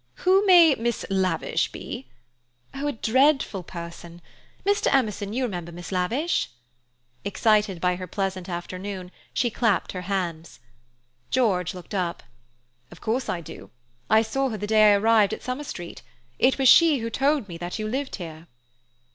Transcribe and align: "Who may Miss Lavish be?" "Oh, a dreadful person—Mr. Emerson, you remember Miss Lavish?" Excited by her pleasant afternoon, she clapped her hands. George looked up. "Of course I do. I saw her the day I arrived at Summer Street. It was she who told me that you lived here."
"Who 0.25 0.43
may 0.47 0.73
Miss 0.73 1.05
Lavish 1.11 1.71
be?" 1.71 2.07
"Oh, 2.73 2.87
a 2.87 2.91
dreadful 2.91 3.61
person—Mr. 3.61 4.91
Emerson, 4.91 5.31
you 5.31 5.43
remember 5.43 5.71
Miss 5.71 5.91
Lavish?" 5.91 6.49
Excited 7.23 7.79
by 7.79 7.97
her 7.97 8.07
pleasant 8.07 8.49
afternoon, 8.49 9.11
she 9.31 9.51
clapped 9.51 9.91
her 9.91 10.01
hands. 10.01 10.59
George 11.29 11.75
looked 11.75 11.93
up. 11.93 12.23
"Of 12.89 12.99
course 12.99 13.29
I 13.29 13.41
do. 13.41 13.69
I 14.09 14.23
saw 14.23 14.49
her 14.49 14.57
the 14.57 14.65
day 14.65 14.91
I 14.91 14.95
arrived 14.97 15.33
at 15.35 15.43
Summer 15.43 15.63
Street. 15.63 16.01
It 16.39 16.57
was 16.57 16.67
she 16.67 16.97
who 16.97 17.11
told 17.11 17.47
me 17.47 17.59
that 17.59 17.77
you 17.77 17.87
lived 17.87 18.15
here." 18.15 18.47